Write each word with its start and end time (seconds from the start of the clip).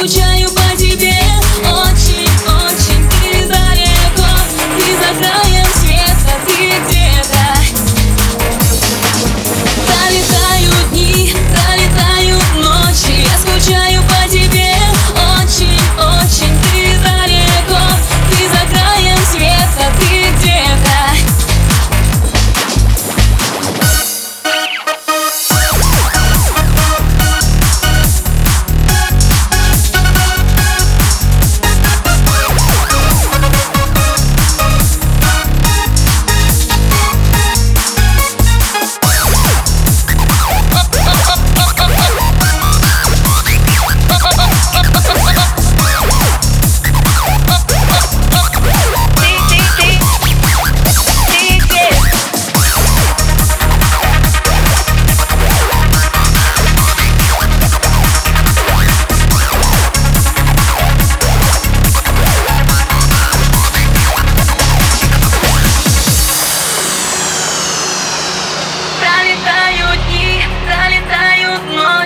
podia 0.00 0.39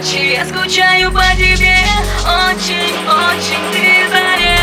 ночи. 0.04 0.34
Я 0.34 0.44
скучаю 0.44 1.12
по 1.12 1.22
тебе. 1.37 1.76
Очень-очень 2.25 3.72
Ты 3.72 4.09
заря 4.10 4.53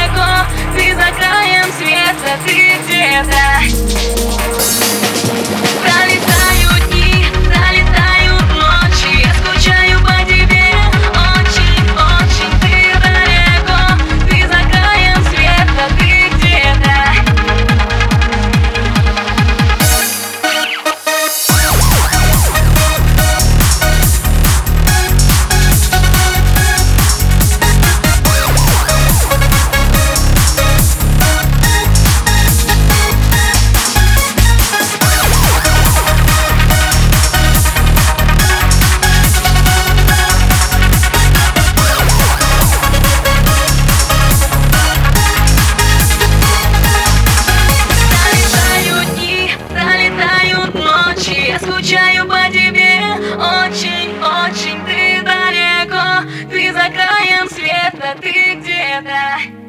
скучаю 51.91 52.25
по 52.25 52.50
тебе. 52.50 53.02
Очень-очень 53.35 54.79
ты 54.85 55.22
далеко. 55.24 56.25
Ты 56.50 56.72
за 56.72 56.90
краем 56.90 57.50
света, 57.50 58.16
ты 58.22 58.56
где-то. 58.56 59.62